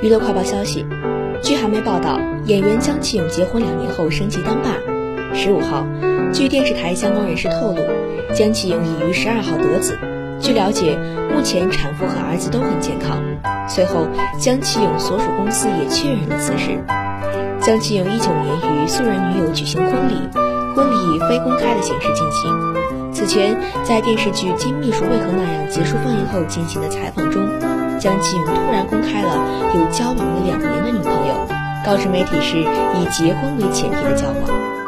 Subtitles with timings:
[0.00, 0.86] 娱乐快报消息，
[1.42, 4.76] 据韩媒报道，演员姜启勇结婚两年后升级当爸。
[5.34, 5.84] 十五号，
[6.32, 7.82] 据电视台相关人士透露，
[8.32, 9.98] 姜启勇已于十二号得子。
[10.38, 10.96] 据了解，
[11.34, 13.20] 目前产妇和儿子都很健康。
[13.66, 14.06] 随后，
[14.38, 16.78] 姜启勇所属公司也确认了此事。
[17.60, 20.14] 姜启勇一九年与素人女友举行婚礼，
[20.76, 23.12] 婚礼以非公开的形式进行。
[23.12, 27.42] 此前，在电视剧《金秘书为何那样》结束放映后进行的采访中。
[27.98, 31.46] 姜启勇突然公开了有交往了两年的女朋友，
[31.84, 34.87] 告知媒体是以结婚为前提的交往。